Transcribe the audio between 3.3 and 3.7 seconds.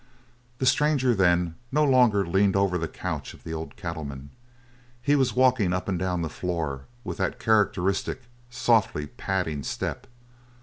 of the